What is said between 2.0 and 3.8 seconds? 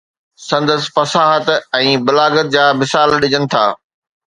بلاغت جا مثال ڏجن ٿا.